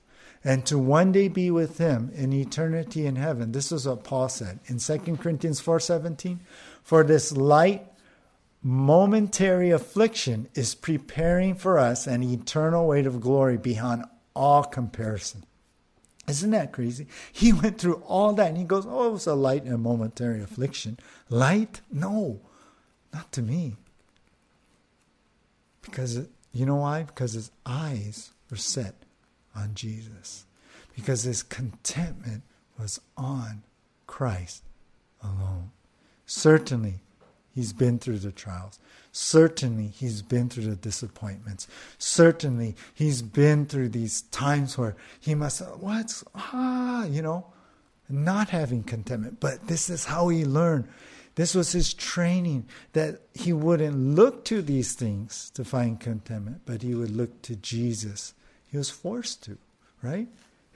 [0.47, 3.51] and to one day be with him in eternity in heaven.
[3.51, 6.39] This is what Paul said in 2 Corinthians 4:17,
[6.81, 7.85] for this light
[8.63, 15.43] momentary affliction is preparing for us an eternal weight of glory beyond all comparison.
[16.29, 17.07] Isn't that crazy?
[17.29, 20.41] He went through all that and he goes, Oh, it was a light and momentary
[20.41, 20.97] affliction.
[21.29, 21.81] Light?
[21.91, 22.39] No,
[23.13, 23.75] not to me.
[25.81, 27.03] Because, you know why?
[27.03, 29.03] Because his eyes were set
[29.57, 30.45] on Jesus.
[30.95, 32.43] Because his contentment
[32.79, 33.63] was on
[34.05, 34.63] Christ
[35.23, 35.71] alone.
[36.25, 36.95] Certainly,
[37.53, 38.79] he's been through the trials.
[39.11, 41.67] Certainly, he's been through the disappointments.
[41.97, 47.45] Certainly, he's been through these times where he must, what's, ah, you know,
[48.09, 49.39] not having contentment.
[49.39, 50.87] But this is how he learned.
[51.35, 56.81] This was his training that he wouldn't look to these things to find contentment, but
[56.81, 58.33] he would look to Jesus.
[58.67, 59.57] He was forced to,
[60.01, 60.27] right?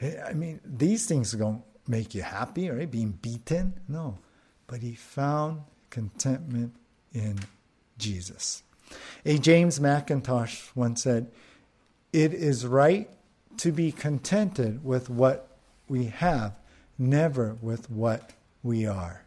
[0.01, 2.89] I mean, these things don't make you happy, right?
[2.89, 4.17] Being beaten, no.
[4.67, 6.73] But he found contentment
[7.13, 7.39] in
[7.97, 8.63] Jesus.
[9.25, 11.31] A James Mackintosh once said,
[12.11, 13.09] It is right
[13.57, 16.53] to be contented with what we have,
[16.97, 18.31] never with what
[18.63, 19.25] we are.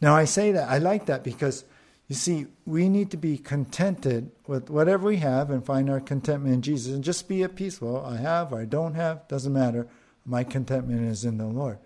[0.00, 1.64] Now, I say that, I like that because,
[2.08, 6.54] you see, we need to be contented with whatever we have and find our contentment
[6.54, 7.80] in Jesus and just be at peace.
[7.80, 9.86] Well, I have or I don't have, doesn't matter.
[10.24, 11.78] My contentment is in the Lord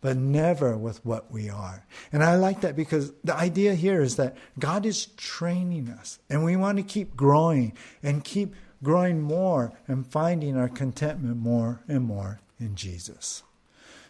[0.00, 1.84] but never with what we are.
[2.12, 6.44] And I like that because the idea here is that God is training us, and
[6.44, 12.04] we want to keep growing and keep growing more and finding our contentment more and
[12.04, 13.42] more in Jesus.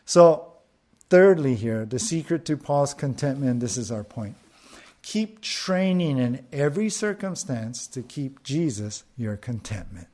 [0.04, 0.52] So,
[1.08, 4.36] thirdly, here, the secret to Paul's contentment, this is our point.
[5.08, 10.08] Keep training in every circumstance to keep Jesus your contentment.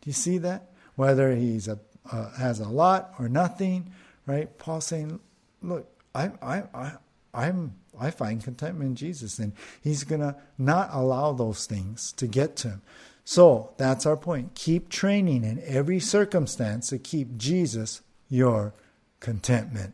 [0.00, 0.70] Do you see that?
[0.96, 1.78] Whether he's a,
[2.10, 3.92] uh, has a lot or nothing,
[4.24, 4.56] right?
[4.56, 5.20] Paul saying,
[5.60, 6.92] look, I, I, I,
[7.34, 12.56] I'm, I find contentment in Jesus, and He's gonna not allow those things to get
[12.56, 12.82] to Him.
[13.24, 14.54] So that's our point.
[14.54, 18.00] Keep training in every circumstance to keep Jesus
[18.30, 18.72] your
[19.20, 19.92] contentment.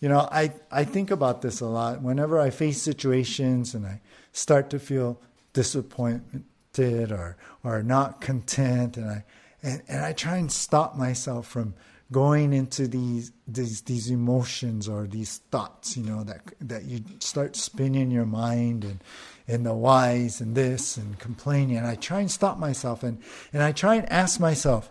[0.00, 2.00] You know, I, I think about this a lot.
[2.00, 4.00] Whenever I face situations and I
[4.32, 5.20] start to feel
[5.52, 6.44] disappointed
[6.78, 9.24] or or not content and I
[9.62, 11.74] and, and I try and stop myself from
[12.12, 17.56] going into these these these emotions or these thoughts, you know, that that you start
[17.56, 19.00] spinning your mind and
[19.46, 21.76] and the whys and this and complaining.
[21.76, 23.20] And I try and stop myself and,
[23.52, 24.90] and I try and ask myself,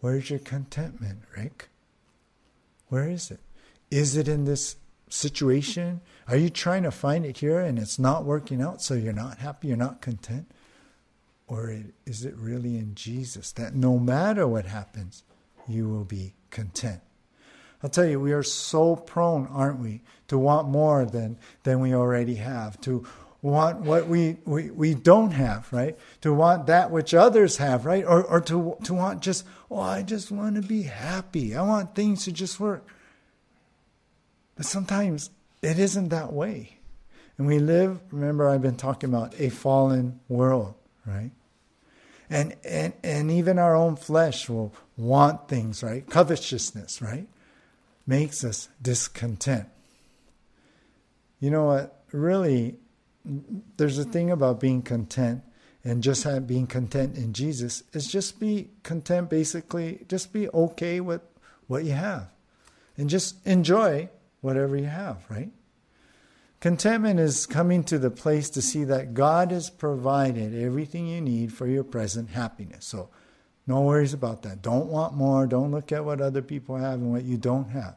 [0.00, 1.68] where's your contentment, Rick?
[2.88, 3.40] Where is it?
[3.90, 4.76] Is it in this
[5.08, 6.00] situation?
[6.26, 9.38] Are you trying to find it here and it's not working out, so you're not
[9.38, 10.50] happy, you're not content?
[11.46, 11.74] Or
[12.04, 15.22] is it really in Jesus that no matter what happens,
[15.66, 17.00] you will be content.
[17.82, 21.94] I'll tell you, we are so prone, aren't we, to want more than, than we
[21.94, 23.06] already have, to
[23.40, 25.96] want what we, we, we don't have, right?
[26.22, 28.04] To want that which others have, right?
[28.04, 31.54] Or, or to, to want just, oh, I just want to be happy.
[31.54, 32.88] I want things to just work.
[34.58, 35.30] But sometimes
[35.62, 36.78] it isn't that way.
[37.38, 40.74] And we live, remember, I've been talking about a fallen world,
[41.06, 41.30] right?
[42.28, 46.04] And, and, and even our own flesh will want things, right?
[46.10, 47.28] Covetousness, right?
[48.04, 49.68] Makes us discontent.
[51.38, 52.02] You know what?
[52.10, 52.78] Really,
[53.76, 55.42] there's a thing about being content
[55.84, 61.20] and just being content in Jesus is just be content, basically, just be okay with
[61.68, 62.32] what you have
[62.96, 64.08] and just enjoy
[64.40, 65.50] whatever you have, right?
[66.60, 71.52] Contentment is coming to the place to see that God has provided everything you need
[71.52, 72.84] for your present happiness.
[72.84, 73.10] So,
[73.66, 74.62] no worries about that.
[74.62, 75.46] Don't want more.
[75.46, 77.96] Don't look at what other people have and what you don't have.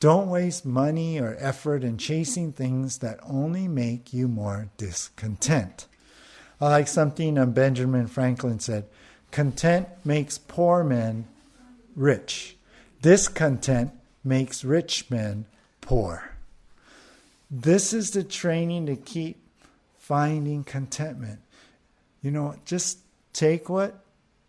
[0.00, 5.86] Don't waste money or effort in chasing things that only make you more discontent.
[6.60, 8.86] I like something um, Benjamin Franklin said
[9.30, 11.26] Content makes poor men
[11.96, 12.56] rich,
[13.00, 13.92] discontent
[14.24, 15.46] makes rich men
[15.80, 16.30] poor.
[17.50, 19.38] This is the training to keep
[19.98, 21.40] finding contentment.
[22.22, 22.98] You know, just
[23.32, 24.02] take what,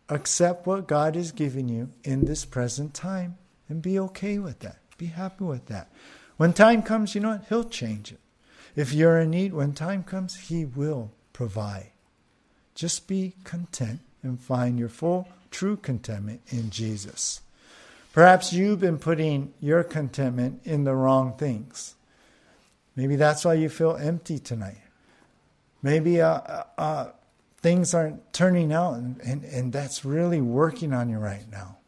[0.09, 4.78] accept what God is giving you in this present time and be okay with that.
[4.97, 5.91] Be happy with that.
[6.38, 7.45] When time comes, you know what?
[7.49, 8.19] He'll change it.
[8.76, 11.91] If you're in need, when time comes, He will provide.
[12.76, 17.41] Just be content and find your full, true contentment in Jesus.
[18.16, 21.95] Perhaps you've been putting your contentment in the wrong things.
[22.95, 24.78] Maybe that's why you feel empty tonight.
[25.84, 27.11] Maybe uh, uh, uh,
[27.57, 31.80] things aren't turning out, and, and, and that's really working on you right now.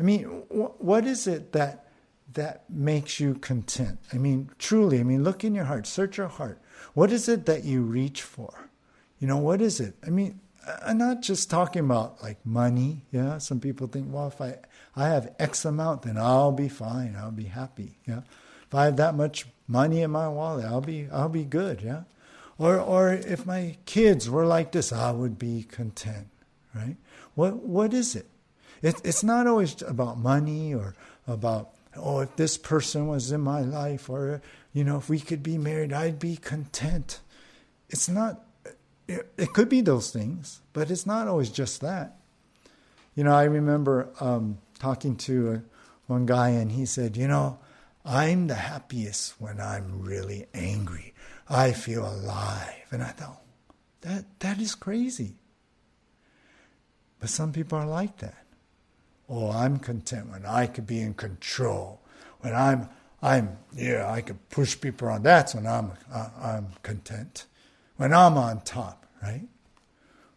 [0.00, 1.90] I mean, wh- what is it that
[2.32, 4.00] that makes you content?
[4.12, 6.60] I mean, truly, I mean, look in your heart, search your heart.
[6.94, 8.68] What is it that you reach for?
[9.20, 9.94] You know, what is it?
[10.04, 10.40] I mean,
[10.84, 13.02] I'm not just talking about like money.
[13.12, 14.58] Yeah, some people think, well, if I
[14.96, 17.16] I have X amount, then I'll be fine.
[17.16, 17.98] I'll be happy.
[18.06, 18.20] Yeah,
[18.66, 21.82] if I have that much money in my wallet, I'll be I'll be good.
[21.82, 22.02] Yeah,
[22.58, 26.28] or or if my kids were like this, I would be content.
[26.74, 26.96] Right?
[27.34, 28.26] What what is it?
[28.82, 30.94] it it's not always about money or
[31.28, 34.40] about oh if this person was in my life or
[34.72, 37.20] you know if we could be married, I'd be content.
[37.90, 38.46] It's not
[39.08, 42.16] it, could be those things, but it's not always just that.
[43.14, 45.62] You know, I remember um, talking to a,
[46.06, 47.58] one guy, and he said, You know,
[48.04, 51.14] I'm the happiest when I'm really angry.
[51.48, 52.86] I feel alive.
[52.90, 53.42] And I thought,
[54.02, 55.34] that, that is crazy.
[57.18, 58.44] But some people are like that.
[59.28, 62.00] Oh, I'm content when I could be in control.
[62.40, 62.88] When I'm,
[63.22, 65.24] I'm, yeah, I could push people around.
[65.24, 67.46] That's when I'm, uh, I'm content
[67.96, 69.48] when I'm on top, right?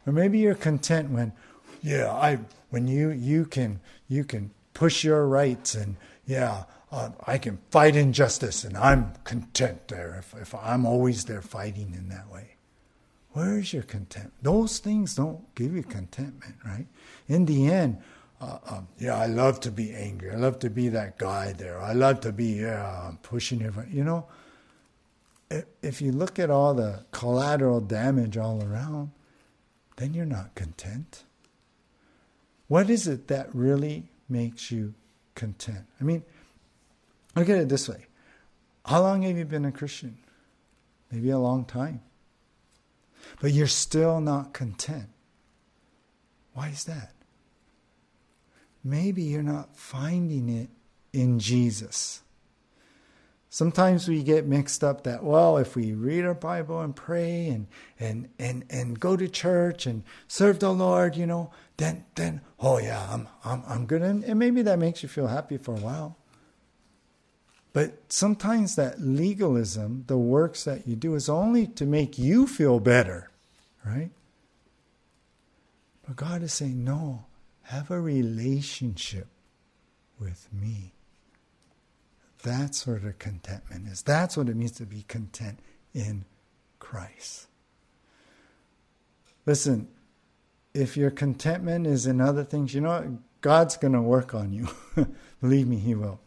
[0.08, 1.34] Or maybe you're content when,
[1.82, 7.38] yeah, I when you you can you can push your rights and yeah, uh, I
[7.38, 12.32] can fight injustice and I'm content there if if I'm always there fighting in that
[12.32, 12.56] way.
[13.32, 14.34] Where is your content?
[14.42, 16.88] Those things don't give you contentment, right?
[17.28, 18.02] In the end,
[18.42, 20.32] uh, um, yeah, I love to be angry.
[20.32, 21.80] I love to be that guy there.
[21.80, 23.92] I love to be yeah, pushing everyone.
[23.94, 24.28] You know,
[25.82, 29.12] if you look at all the collateral damage all around,
[29.98, 31.24] then you're not content.
[32.70, 34.94] What is it that really makes you
[35.36, 35.86] content?
[36.00, 36.24] I mean,
[37.36, 38.06] look at it this way
[38.86, 40.18] How long have you been a Christian?
[41.12, 42.02] Maybe a long time.
[43.42, 45.10] But you're still not content.
[46.54, 47.14] Why is that?
[48.84, 50.70] Maybe you're not finding it
[51.12, 52.22] in Jesus.
[53.50, 57.68] Sometimes we get mixed up that, well, if we read our Bible and pray and,
[58.00, 62.78] and, and, and go to church and serve the Lord, you know, then, then oh
[62.78, 64.02] yeah, I'm, I'm, I'm good.
[64.02, 66.18] And, and maybe that makes you feel happy for a while.
[67.72, 72.80] But sometimes that legalism, the works that you do, is only to make you feel
[72.80, 73.30] better,
[73.86, 74.10] right?
[76.06, 77.26] But God is saying, no,
[77.64, 79.28] have a relationship
[80.20, 80.94] with me.
[82.44, 84.02] That's where the contentment is.
[84.02, 85.60] That's what it means to be content
[85.94, 86.26] in
[86.80, 87.48] Christ.
[89.46, 89.88] Listen,
[90.74, 93.08] if your contentment is in other things, you know what?
[93.42, 94.68] God's going to work on you.
[95.42, 96.20] Believe me, He will.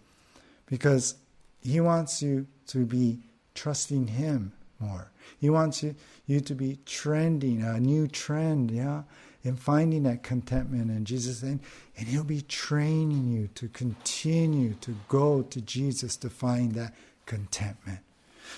[0.67, 1.17] Because
[1.61, 3.21] He wants you to be
[3.55, 5.11] trusting Him more.
[5.39, 5.95] He wants you,
[6.27, 9.03] you to be trending, a new trend, yeah?
[9.45, 11.43] in finding that contentment in Jesus.
[11.43, 11.61] And,
[11.97, 16.95] and He'll be training you to continue to go to Jesus to find that
[17.27, 18.01] contentment.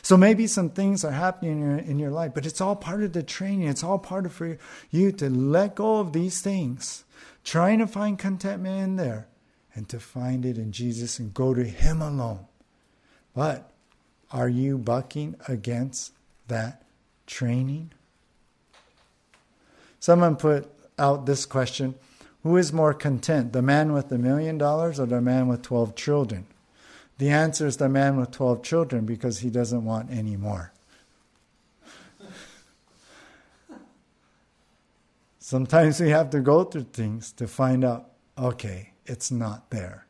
[0.02, 3.02] So maybe some things are happening in your, in your life, but it's all part
[3.02, 3.68] of the training.
[3.68, 4.58] It's all part of for
[4.90, 7.04] you to let go of these things,
[7.44, 9.28] trying to find contentment in there,
[9.74, 12.46] and to find it in Jesus and go to Him alone.
[13.34, 13.70] But
[14.30, 16.12] are you bucking against
[16.48, 16.82] that
[17.26, 17.92] training?
[20.00, 21.94] Someone put out this question
[22.42, 25.94] Who is more content, the man with the million dollars or the man with 12
[25.94, 26.46] children?
[27.18, 30.72] The answer is the man with 12 children because he doesn't want any more.
[35.38, 40.06] Sometimes we have to go through things to find out okay, it's not there,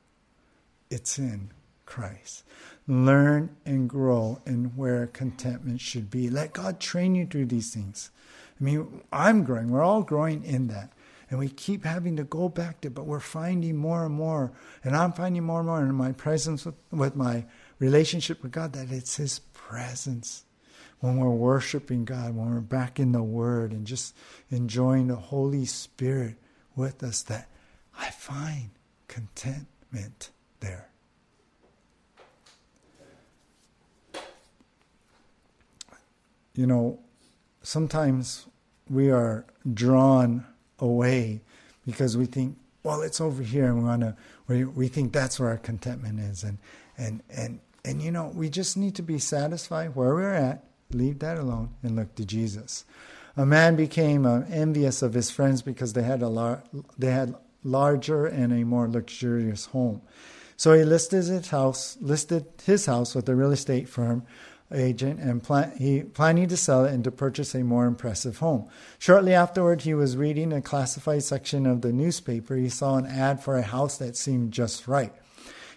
[0.90, 1.50] it's in
[1.84, 2.42] Christ.
[2.86, 6.28] Learn and grow in where contentment should be.
[6.30, 8.10] Let God train you through these things.
[8.60, 9.70] I mean, I'm growing.
[9.70, 10.90] We're all growing in that.
[11.34, 14.52] And we keep having to go back to but we're finding more and more.
[14.84, 17.44] And I'm finding more and more in my presence with, with my
[17.80, 20.44] relationship with God that it's His presence.
[21.00, 24.14] When we're worshiping God, when we're back in the Word and just
[24.48, 26.36] enjoying the Holy Spirit
[26.76, 27.48] with us, that
[27.98, 28.70] I find
[29.08, 30.30] contentment
[30.60, 30.88] there.
[36.54, 37.00] You know,
[37.64, 38.46] sometimes
[38.88, 40.46] we are drawn
[40.78, 41.40] away
[41.86, 44.16] because we think, well, it's over here, and we want to.
[44.46, 46.58] We, we think that's where our contentment is, and
[46.98, 51.18] and and and you know, we just need to be satisfied where we're at, leave
[51.20, 52.84] that alone, and look to Jesus.
[53.36, 56.62] A man became uh, envious of his friends because they had a lar-
[56.98, 60.02] they had larger and a more luxurious home.
[60.56, 64.24] So he listed his house, listed his house with a real estate firm
[64.72, 68.68] agent, and plan, he planning to sell it and to purchase a more impressive home.
[68.98, 72.56] Shortly afterward, he was reading a classified section of the newspaper.
[72.56, 75.12] He saw an ad for a house that seemed just right.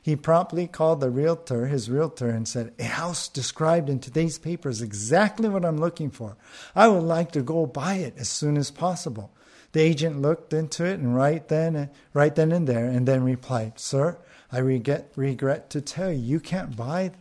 [0.01, 4.69] He promptly called the realtor, his realtor, and said, A house described in today's paper
[4.69, 6.37] is exactly what I'm looking for.
[6.73, 9.33] I would like to go buy it as soon as possible.
[9.73, 13.79] The agent looked into it and right then, right then and there, and then replied,
[13.79, 14.17] Sir,
[14.49, 17.11] I regret, regret to tell you, you can't buy,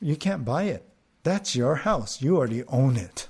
[0.00, 0.88] you can't buy it.
[1.24, 2.22] That's your house.
[2.22, 3.28] You already own it.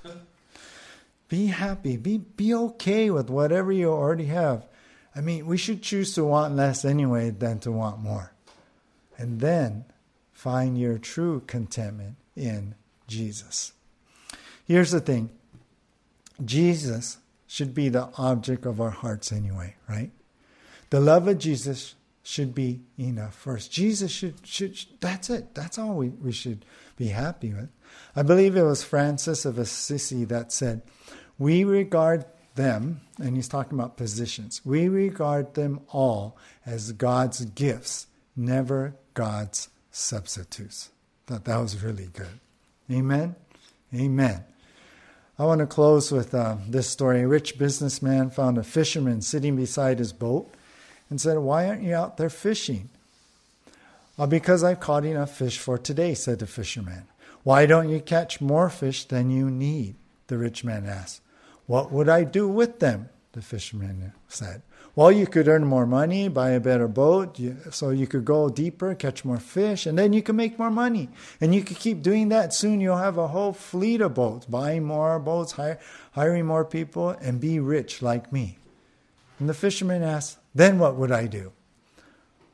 [1.27, 1.97] Be happy.
[1.97, 4.67] Be, be okay with whatever you already have.
[5.15, 8.33] I mean, we should choose to want less anyway than to want more
[9.17, 9.85] and then
[10.33, 12.75] find your true contentment in
[13.07, 13.73] Jesus.
[14.65, 15.29] Here's the thing
[16.43, 17.17] Jesus
[17.47, 20.11] should be the object of our hearts anyway, right?
[20.89, 21.95] The love of Jesus
[22.25, 23.71] should be enough first.
[23.71, 25.53] Jesus should, should that's it.
[25.53, 26.65] That's all we, we should
[26.97, 27.69] be happy with.
[28.15, 30.81] I believe it was Francis of Assisi that said,
[31.37, 38.07] We regard them, and he's talking about positions, we regard them all as God's gifts,
[38.35, 40.89] never God's substitutes.
[41.27, 42.39] Thought that was really good.
[42.91, 43.35] Amen?
[43.93, 44.43] Amen.
[45.37, 47.21] I want to close with uh, this story.
[47.21, 50.54] A rich businessman found a fisherman sitting beside his boat
[51.09, 52.89] and said, Why aren't you out there fishing?
[54.17, 57.03] Well, because I've caught enough fish for today, said the fisherman.
[57.43, 59.95] Why don't you catch more fish than you need?
[60.27, 61.21] The rich man asked.
[61.67, 63.09] What would I do with them?
[63.33, 64.61] The fisherman said.
[64.95, 67.37] Well, you could earn more money, buy a better boat,
[67.71, 71.09] so you could go deeper, catch more fish, and then you can make more money.
[71.41, 72.53] And you could keep doing that.
[72.53, 75.79] Soon you'll have a whole fleet of boats, buying more boats, hire,
[76.13, 78.57] hiring more people, and be rich like me.
[79.39, 81.51] And the fisherman asked, Then what would I do?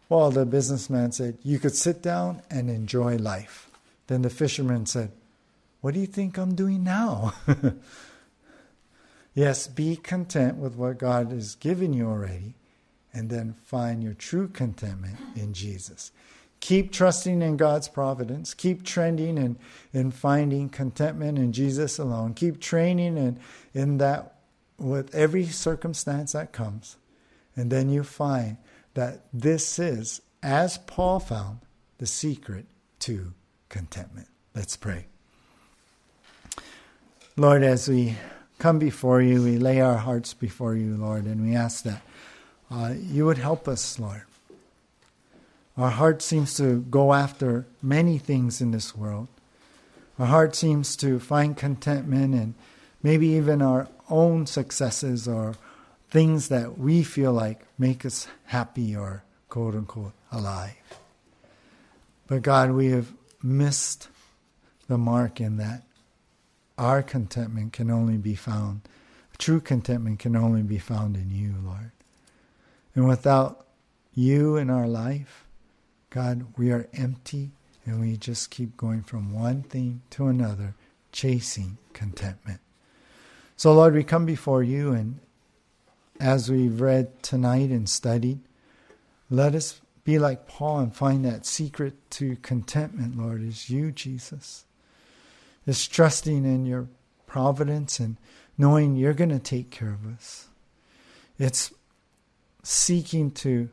[0.09, 3.69] Well, the businessman said, You could sit down and enjoy life.
[4.07, 5.11] Then the fisherman said,
[5.81, 7.33] What do you think I'm doing now?
[9.33, 12.53] Yes, be content with what God has given you already,
[13.13, 16.11] and then find your true contentment in Jesus.
[16.59, 18.53] Keep trusting in God's providence.
[18.53, 19.55] Keep trending and
[19.93, 22.33] in finding contentment in Jesus alone.
[22.33, 23.39] Keep training in,
[23.73, 24.35] in that
[24.81, 26.97] with every circumstance that comes.
[27.55, 28.57] And then you find
[28.93, 31.59] that this is, as Paul found,
[31.97, 32.65] the secret
[32.99, 33.33] to
[33.69, 34.27] contentment.
[34.55, 35.05] Let's pray.
[37.37, 38.15] Lord, as we
[38.61, 39.41] come before you.
[39.41, 42.01] We lay our hearts before you, Lord, and we ask that
[42.69, 44.21] uh, you would help us, Lord.
[45.75, 49.29] Our heart seems to go after many things in this world.
[50.19, 52.53] Our heart seems to find contentment and
[53.01, 55.55] maybe even our own successes or
[56.09, 60.75] things that we feel like make us happy or quote unquote alive.
[62.27, 64.09] But God, we have missed
[64.87, 65.83] the mark in that
[66.77, 68.81] our contentment can only be found,
[69.37, 71.91] true contentment can only be found in you, Lord.
[72.95, 73.65] And without
[74.13, 75.45] you in our life,
[76.09, 77.51] God, we are empty
[77.85, 80.75] and we just keep going from one thing to another,
[81.11, 82.59] chasing contentment.
[83.61, 85.19] So, Lord, we come before you, and
[86.19, 88.39] as we've read tonight and studied,
[89.29, 94.65] let us be like Paul and find that secret to contentment, Lord, is you, Jesus
[95.67, 96.87] is trusting in your
[97.27, 98.17] providence and
[98.57, 100.47] knowing you're going to take care of us.
[101.37, 101.71] It's
[102.63, 103.69] seeking to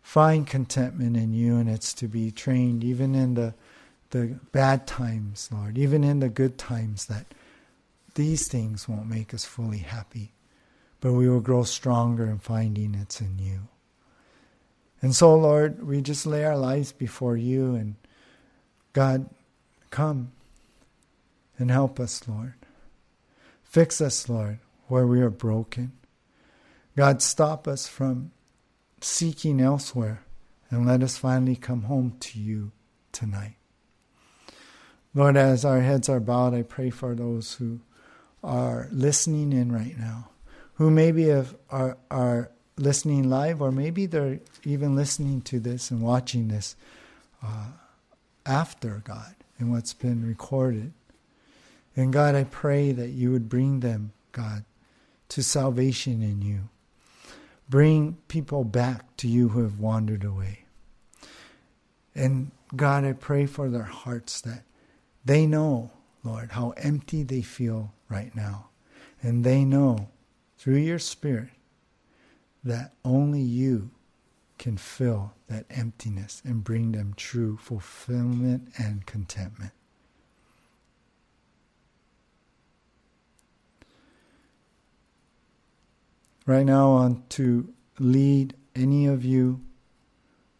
[0.00, 3.52] find contentment in you, and it's to be trained even in the
[4.08, 7.26] the bad times, Lord, even in the good times, that
[8.18, 10.32] these things won't make us fully happy,
[11.00, 13.68] but we will grow stronger in finding it's in you.
[15.00, 17.94] And so, Lord, we just lay our lives before you, and
[18.92, 19.30] God,
[19.90, 20.32] come
[21.58, 22.54] and help us, Lord.
[23.62, 24.58] Fix us, Lord,
[24.88, 25.92] where we are broken.
[26.96, 28.32] God, stop us from
[29.00, 30.24] seeking elsewhere
[30.70, 32.72] and let us finally come home to you
[33.12, 33.54] tonight.
[35.14, 37.78] Lord, as our heads are bowed, I pray for those who
[38.42, 40.28] are listening in right now,
[40.74, 46.00] who maybe have, are, are listening live, or maybe they're even listening to this and
[46.00, 46.76] watching this
[47.42, 47.66] uh,
[48.46, 50.92] after God and what's been recorded.
[51.96, 54.64] And God, I pray that you would bring them, God,
[55.30, 56.68] to salvation in you.
[57.68, 60.60] Bring people back to you who have wandered away.
[62.14, 64.62] And God, I pray for their hearts that
[65.24, 65.90] they know,
[66.22, 68.68] Lord, how empty they feel right now.
[69.22, 70.08] And they know
[70.56, 71.50] through your Spirit
[72.64, 73.90] that only you
[74.58, 79.72] can fill that emptiness and bring them true fulfillment and contentment.
[86.44, 89.60] Right now, I want to lead any of you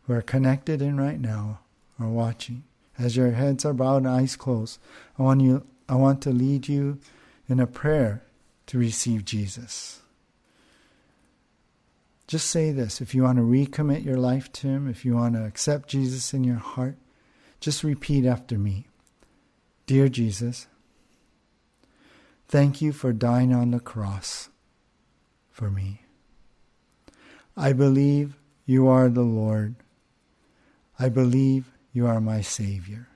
[0.02, 1.60] who are connected in right now
[1.98, 2.64] or watching.
[2.98, 4.78] As your heads are bowed and eyes closed,
[5.18, 6.98] I want you I want to lead you
[7.48, 8.22] in a prayer
[8.66, 10.00] to receive Jesus.
[12.26, 13.00] Just say this.
[13.00, 16.34] If you want to recommit your life to Him, if you want to accept Jesus
[16.34, 16.96] in your heart,
[17.58, 18.86] just repeat after me.
[19.86, 20.66] Dear Jesus,
[22.46, 24.50] thank you for dying on the cross
[25.50, 26.02] for me.
[27.56, 28.36] I believe
[28.66, 29.76] you are the Lord.
[30.98, 33.08] I believe you are my Savior.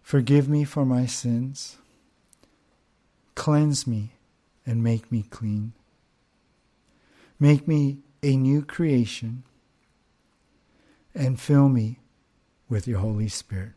[0.00, 1.76] Forgive me for my sins.
[3.34, 4.12] Cleanse me
[4.66, 5.72] and make me clean.
[7.40, 9.42] Make me a new creation
[11.14, 11.98] and fill me
[12.68, 13.72] with your Holy Spirit.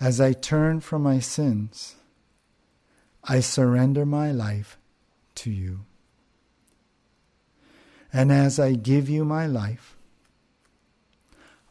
[0.00, 1.96] As I turn from my sins,
[3.24, 4.78] I surrender my life
[5.36, 5.80] to you.
[8.12, 9.96] And as I give you my life,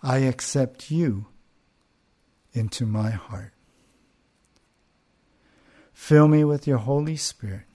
[0.04, 1.26] I accept you
[2.54, 3.54] into my heart.
[5.98, 7.68] Fill me with your Holy Spirit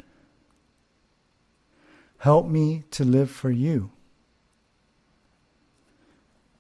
[2.23, 3.91] Help me to live for you.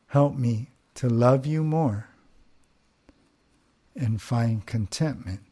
[0.08, 2.08] Help me to love you more
[3.94, 5.42] and find contentment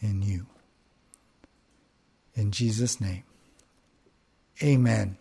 [0.00, 0.46] in you.
[2.34, 3.22] In Jesus' name,
[4.60, 5.16] amen.